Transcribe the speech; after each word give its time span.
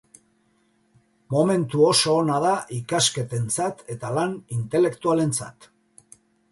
Momentu 1.35 1.83
oso 1.89 2.15
ona 2.21 2.39
da 2.45 2.55
ikasketentzat 2.81 3.87
eta 3.97 4.13
lan 4.19 4.37
intelektualentzat. 4.61 5.75